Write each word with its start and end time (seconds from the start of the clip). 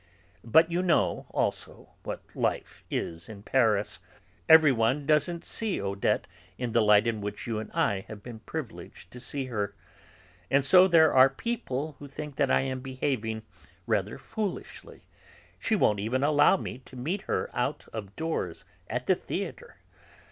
But 0.43 0.71
you 0.71 0.81
know, 0.81 1.27
also, 1.29 1.89
what 2.01 2.23
life 2.33 2.83
is 2.89 3.29
in 3.29 3.43
Paris. 3.43 3.99
Everyone 4.49 5.05
doesn't 5.05 5.45
see 5.45 5.79
Odette 5.79 6.25
in 6.57 6.71
the 6.71 6.81
light 6.81 7.05
in 7.05 7.21
which 7.21 7.45
you 7.45 7.59
and 7.59 7.71
I 7.71 8.05
have 8.07 8.23
been 8.23 8.39
Privileged 8.39 9.11
to 9.11 9.19
see 9.19 9.45
her. 9.45 9.75
And 10.49 10.65
so 10.65 10.87
there 10.87 11.13
are 11.13 11.29
people 11.29 11.97
who 11.99 12.07
think 12.07 12.37
that 12.37 12.49
I 12.49 12.61
am 12.61 12.79
behaving 12.79 13.43
rather 13.85 14.17
foolishly; 14.17 15.01
she 15.59 15.75
won't 15.75 15.99
even 15.99 16.23
allow 16.23 16.57
me 16.57 16.79
to 16.85 16.95
meet 16.95 17.21
her 17.29 17.51
out 17.53 17.85
of 17.93 18.15
doors, 18.15 18.65
at 18.89 19.05
the 19.05 19.13
theatre. 19.13 19.75